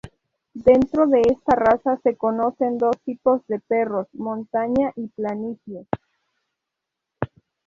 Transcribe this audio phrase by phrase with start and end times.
[0.55, 5.85] Dentro de esta raza se conocen dos tipos de perros: Montaña y Planicie.